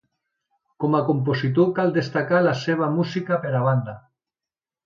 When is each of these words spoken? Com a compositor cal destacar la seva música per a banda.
Com 0.83 0.95
a 0.99 1.01
compositor 1.09 1.69
cal 1.81 1.93
destacar 1.99 2.41
la 2.49 2.57
seva 2.65 2.91
música 2.97 3.41
per 3.45 3.55
a 3.61 3.63
banda. 3.71 3.99